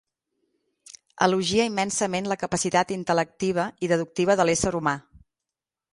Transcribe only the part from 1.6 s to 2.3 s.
immensament